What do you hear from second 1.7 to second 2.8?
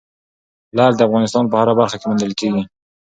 برخه کې موندل کېږي.